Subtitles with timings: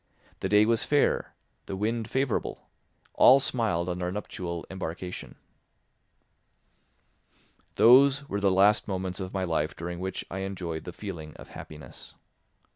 [0.39, 1.35] The day was fair,
[1.67, 2.67] the wind favourable;
[3.13, 5.35] all smiled on our nuptial embarkation.
[7.75, 11.49] Those were the last moments of my life during which I enjoyed the feeling of
[11.49, 12.15] happiness.